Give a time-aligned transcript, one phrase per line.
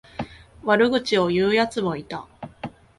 [0.63, 2.25] 悪口を言うやつもいた。